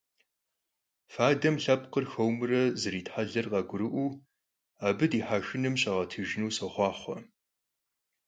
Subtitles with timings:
[1.13, 4.09] Fadem lhepkhır xuemure zeritheler khagurı'ueu
[4.87, 7.17] abı dihexxem şağetıjjınu soxhuaxhue!